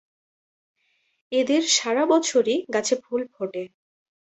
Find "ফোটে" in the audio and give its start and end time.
3.33-3.63